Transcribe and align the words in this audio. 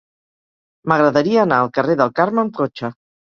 M'agradaria 0.91 1.43
anar 1.43 1.59
al 1.65 1.69
carrer 1.77 1.99
del 2.01 2.13
Carme 2.21 2.45
amb 2.47 2.57
cotxe. 2.63 2.91